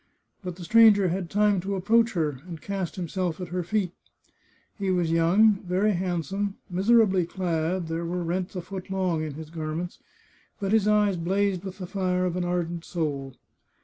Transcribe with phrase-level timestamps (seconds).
[0.43, 3.91] But the stranger had time to approach her, and cast himself at her feet.
[4.79, 8.63] He was The Chartreuse of Parma young, very handsome, miserably clad— there were rents a
[8.63, 9.99] foot long in his garments—
[10.59, 13.35] but his eyes blazed with the fire of an ardent soul.